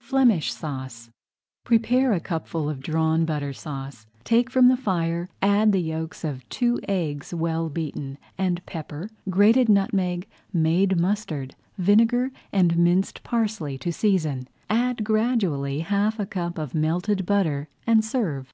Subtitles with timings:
[0.00, 1.10] FLEMISH SAUCE
[1.62, 6.48] Prepare a cupful of Drawn Butter Sauce, take from the fire, add the yolks of
[6.48, 13.92] two eggs well beaten, and pepper, grated nutmeg, made mustard, vinegar, and minced parsley to
[13.92, 14.48] season.
[14.68, 18.52] [Page 24] Add gradually half a cupful of melted butter and serve.